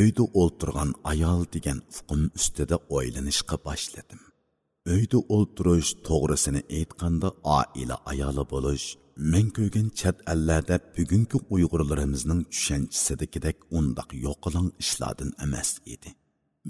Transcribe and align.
uyda 0.00 0.24
o'ltirgan 0.40 0.90
ayol 1.12 1.42
degan 1.54 1.78
uqum 1.98 2.22
ustida 2.38 2.76
o'ylanishga 2.96 3.56
boshladim 3.66 4.20
uyda 4.94 5.18
o'ltirish 5.36 5.90
to'g'risini 6.08 6.62
aytganda 6.78 7.28
oila 7.58 7.96
ayoli 8.12 8.44
bo'lish 8.52 8.86
men 9.32 9.46
ko'rgan 9.58 9.88
chet 10.00 10.16
ellarda 10.32 10.76
bugungi 10.96 11.38
uyg'urlarimizning 11.54 12.40
tushanchisidagidek 12.54 13.56
undoq 13.78 14.10
yo'qilin 14.26 14.68
ishlardan 14.84 15.30
emas 15.46 15.70
edi 15.94 16.10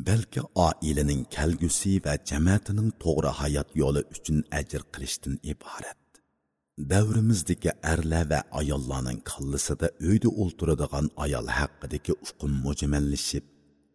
balki 0.08 0.42
oilaning 0.66 1.22
kelgusi 1.36 1.92
va 2.06 2.14
jamiyatining 2.30 2.90
to'g'ri 3.04 3.30
hayot 3.40 3.68
yo'li 3.82 4.02
uchun 4.16 4.38
ajr 4.60 4.82
qilishdan 4.94 5.34
iborat 5.52 6.01
davrimizdagi 6.78 7.70
arlar 7.92 8.24
va 8.30 8.40
ayollarning 8.60 9.20
qallisida 9.30 9.88
uyda 10.08 10.28
o'ltiradigan 10.42 11.06
ayol 11.24 11.46
haqidagi 11.58 12.12
uqum 12.26 12.52
mujmallashib 12.66 13.44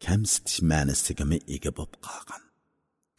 kamsitish 0.05 0.59
ma'nisigami 0.71 1.37
ega 1.55 1.71
bo'lib 1.77 1.95
qolgan. 2.07 2.41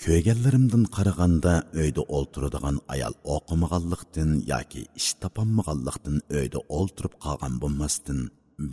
Ko'rganlarimdan 0.04 0.84
qaraganda 0.96 1.54
uyda 1.82 2.02
o'ltiradigan 2.16 2.76
ayol 2.94 3.14
o'qimaganlikdan 3.34 4.30
yoki 4.52 4.82
ish 5.00 5.10
topolmaganlikdan 5.22 6.16
uyda 6.38 6.60
o'ltirib 6.78 7.14
qolgan 7.24 7.54
bo'lmasdan 7.62 8.20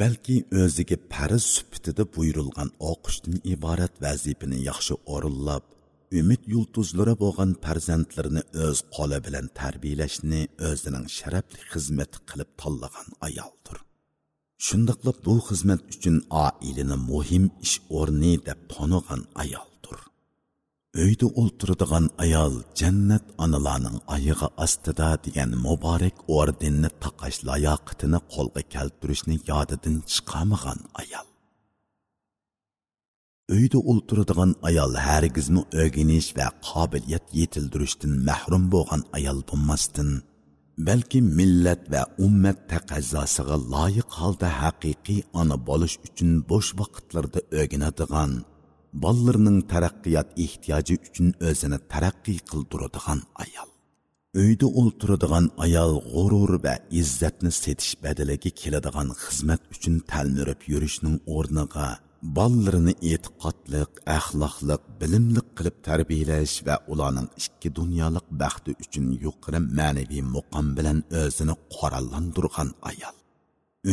balki 0.02 0.36
o'ziga 0.62 0.98
farz 1.14 1.44
sifatida 1.56 2.04
buyurilgan 2.16 2.70
o'qishdan 2.92 3.36
iborat 3.54 3.94
vazifani 4.06 4.60
yaxshi 4.70 4.94
o'rinlab 5.14 5.66
umid 6.20 6.42
yulduzlari 6.54 7.16
bo'lgan 7.24 7.52
farzandlarini 7.66 8.44
o'z 8.66 8.80
qo'li 8.96 9.20
bilan 9.26 9.46
tarbiyalashni 9.60 10.42
o'zining 10.70 11.06
sharafli 11.18 11.62
xizmati 11.74 12.18
qilib 12.30 12.50
tanlagan 12.62 13.10
ayoldir. 13.28 13.78
Shundoqla 14.68 15.12
bu 15.26 15.36
xizmat 15.48 15.82
uchun 15.94 16.18
oilani 16.46 16.98
muhim 17.10 17.46
ish 17.66 17.78
o'rni 18.00 18.34
deb 18.48 18.60
tonigan 18.74 19.22
ayoldir. 19.44 19.98
Uyda 21.04 21.28
o'ltiradigan 21.42 22.06
ayol 22.26 22.54
jannat 22.80 23.26
onalarning 23.44 23.98
oyog'i 24.16 24.50
ostida 24.66 25.10
degan 25.26 25.52
muborak 25.66 26.18
ordenni 26.40 26.90
taqash 27.04 27.40
layoqitini 27.50 28.20
qo'lga 28.34 28.62
keltirishni 28.74 29.36
yodidan 29.52 29.96
chiqarmagan 30.12 30.80
ayol. 31.04 31.28
Uyda 33.54 33.80
o'ltiradigan 33.92 34.52
ayol 34.70 34.94
hargizmi 35.08 35.62
o'rganish 35.82 36.30
va 36.38 36.48
qobiliyat 36.70 37.26
yetildirishdan 37.40 38.14
mahrum 38.30 38.64
bo'lgan 38.74 39.02
ayol 39.18 39.40
bo'lmasdan 39.50 40.10
balki 40.88 41.20
millat 41.40 41.84
va 41.94 42.02
ummat 42.26 42.60
taqazzosiga 42.72 43.58
loyiq 43.74 44.10
holda 44.20 44.50
haqiqiy 44.62 45.22
ona 45.42 45.58
bo'lish 45.70 45.96
uchun 46.08 46.32
bo'sh 46.52 46.70
vaqtlarda 46.80 47.40
o'rganadigan 47.60 48.32
bolalarining 49.04 49.60
taraqqiyot 49.72 50.30
ehtiyoji 50.46 50.96
uchun 51.08 51.28
o'zini 51.50 51.80
taraqqiy 51.92 52.40
qildiradigan 52.52 53.20
ayol. 53.44 53.70
Uyda 54.44 54.68
o'ltiradigan 54.80 55.46
ayol 55.66 55.94
g'urur 56.14 56.52
va 56.66 56.76
izzatni 57.02 57.52
setish 57.62 57.94
badaliga 58.04 58.52
keladigan 58.62 59.10
xizmat 59.24 59.62
uchun 59.74 59.96
talmirib 60.12 60.62
yurishning 60.72 61.16
o'rniga 61.36 61.88
bolalarini 62.38 62.94
e'tiqodliq 63.12 63.92
axloqliq 64.18 64.84
bilimliq 65.02 65.48
qilib 65.58 65.78
tarbiyalash 65.88 66.56
va 66.68 66.76
ularning 66.92 67.28
ikki 67.44 67.70
dunyolik 67.80 68.28
baxti 68.42 68.72
uchun 68.84 69.06
yuqori 69.26 69.60
ma'naviy 69.80 70.24
muqom 70.36 70.68
bilan 70.78 70.98
o'zini 71.22 71.56
qorallantirgan 71.76 72.70
ayol. 72.92 73.16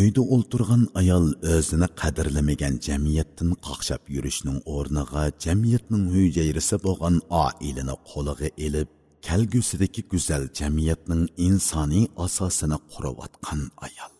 Uyda 0.00 0.22
o'ltirgan 0.34 0.82
ayol 1.00 1.26
o'zini 1.54 1.88
qadrlamagan 2.00 2.74
jamiyatdan 2.86 3.50
qaqshab 3.66 4.02
yurishning 4.14 4.58
o'rniga 4.74 5.24
jamiyatning 5.44 6.04
hujayrisi 6.14 6.76
bo'lgan 6.86 7.16
oilani 7.44 7.96
qo'liga 8.10 8.48
ilib 8.66 8.88
kelgusidagi 9.26 10.02
go'zal 10.12 10.44
jamiyatning 10.58 11.22
insoniy 11.46 12.04
asosini 12.26 12.78
qurayotgan 12.92 13.60
ayol. 13.86 14.12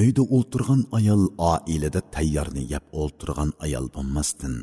Uyda 0.00 0.22
o'tirgan 0.36 0.82
ayol 0.98 1.24
oilada 1.52 2.00
tayyorni 2.14 2.62
yeb 2.74 2.84
o'tirgan 3.02 3.50
ayol 3.64 3.86
bo'lmasdin 3.96 4.54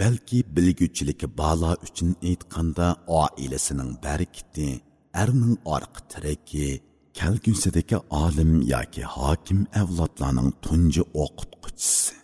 balki 0.00 0.38
bilguchiligi 0.56 1.28
balo 1.40 1.72
uchun 1.86 2.10
aytganda 2.30 2.86
oilasining 3.22 3.90
barkiti 4.04 4.68
erning 5.22 5.56
orqa 5.76 6.00
tiragi 6.12 6.68
kelgusidagi 7.18 7.98
olim 8.24 8.52
yoki 8.74 9.04
hokim 9.16 9.60
avlodlarning 9.80 10.50
tunji 10.64 11.02
o'qitquchisi 11.22 12.14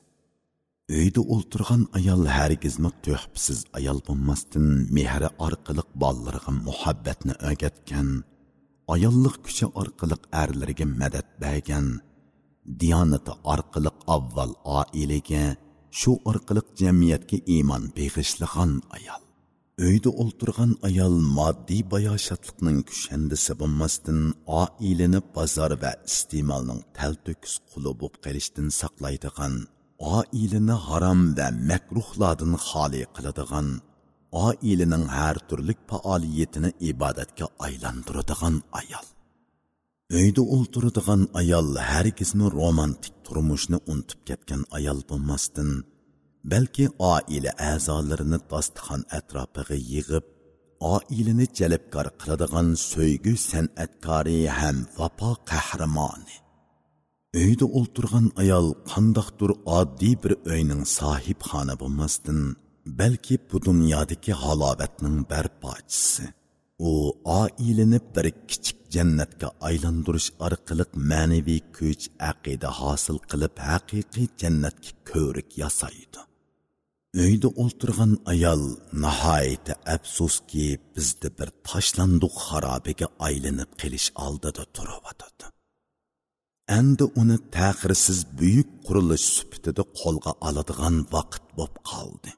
uyda 0.98 1.20
o'ltirgan 1.34 1.82
ayol 1.98 2.22
hargizmi 2.36 2.90
tuhbsiz 3.06 3.58
ayol 3.78 3.98
bo'lmasdin 4.08 4.66
mehri 4.96 5.28
orqali 5.46 5.82
bolalarga 6.02 6.52
muhabbatni 6.68 7.34
o'rgatgan 7.48 8.08
ayollik 8.94 9.36
kuchi 9.46 9.66
orqali 9.82 10.16
erlarga 10.42 10.86
madad 11.00 11.28
bergan 11.44 11.86
diyonati 12.80 13.32
orqali 13.52 13.90
avval 14.14 14.52
oilaga 14.78 15.44
shu 15.98 16.12
orqali 16.30 16.62
jamiyatga 16.80 17.38
iymon 17.54 17.84
beg'ishlagan 17.96 18.72
ayol. 18.96 19.22
Uyda 19.88 20.10
o'ltirgan 20.22 20.72
ayol 20.88 21.14
moddiy 21.36 21.82
bayoshatlikning 21.92 22.78
kushandisi 22.88 23.52
bo'lmasdan 23.60 24.20
oilani 24.62 25.20
bozor 25.36 25.72
va 25.82 25.92
iste'molning 26.10 26.80
talto'kis 26.98 27.54
quli 27.70 27.92
bo'lib 28.00 28.14
qolishdan 28.24 28.68
saqlaydigan 28.80 29.54
oilani 30.18 30.76
harom 30.86 31.20
va 31.38 31.46
makruhlardan 31.70 32.54
xoli 32.68 33.02
qiladigan 33.16 33.68
oilaning 34.46 35.04
har 35.16 35.36
turli 35.48 35.74
faoliyatini 35.90 36.70
ibodatga 36.90 37.46
aylantiradigan 37.66 38.56
ayol. 38.80 39.06
Uyda 40.18 40.42
o'ltiradigan 40.54 41.22
ayol 41.40 41.68
hargizmi 41.90 42.46
romantik 42.58 43.14
turmushni 43.26 43.78
unutib 43.92 44.20
ketgan 44.28 44.62
ayol 44.78 45.00
bo'lmasdan 45.10 45.70
balki 46.52 46.86
oila 47.12 47.52
a'zolarini 47.70 48.38
dasturxon 48.52 49.02
atrofiga 49.18 49.76
yig'ib 49.92 50.26
oilani 50.94 51.46
jalbkor 51.58 52.06
qiladigan 52.20 52.68
so'ygu 52.90 53.34
san'atkori 53.50 54.40
ham 54.58 54.78
vafo 54.98 55.30
qahramoni. 55.50 56.36
Uyda 57.42 57.66
o'ltirgan 57.78 58.26
ayol 58.42 58.68
qandoqdir 58.92 59.50
oddiy 59.78 60.14
bir 60.22 60.32
uyning 60.52 60.82
sohibxoni 60.98 61.74
bo'lmasdan 61.82 62.40
balki 63.00 63.34
bu 63.48 63.56
dunyodagi 63.68 64.32
halovatning 64.42 65.16
barpochisi. 65.30 66.24
U 66.90 66.92
oilani 67.40 67.98
bir 68.14 68.26
kichik 68.50 68.81
jannatga 68.94 69.48
aylantirish 69.68 70.28
orqali 70.46 70.84
ma'naviy 71.10 71.62
kuch 71.76 72.04
aqida 72.30 72.68
hosil 72.80 73.18
qilib 73.30 73.54
haqiqiy 73.68 74.28
jannatga 74.42 74.92
ko'rik 75.10 75.50
yasaydi. 75.62 76.20
Uyda 77.24 77.48
o'ltirgan 77.62 78.12
ayol 78.32 78.62
nihoyatda 79.04 79.74
afsuski 79.94 80.66
bizni 80.94 81.30
bir 81.38 81.48
tashlanduq 81.68 82.34
xarobaga 82.48 83.06
aylanib 83.28 83.70
qelish 83.80 84.08
oldida 84.26 84.62
turibotidi 84.76 85.46
endi 86.78 87.04
uni 87.20 87.36
ta'xirsiz 87.56 88.18
buyuk 88.38 88.70
qurilish 88.86 89.26
sifatida 89.36 89.82
qo'lga 90.00 90.32
oladigan 90.48 90.96
vaqt 91.14 91.44
bo'lib 91.56 91.76
qoldi. 91.90 92.30